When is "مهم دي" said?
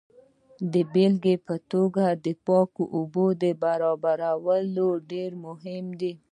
5.45-6.13